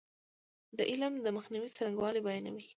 دا 0.77 0.83
علم 0.91 1.13
د 1.19 1.27
مخنیوي 1.37 1.69
څرنګوالی 1.77 2.19
بیانوي. 2.25 2.65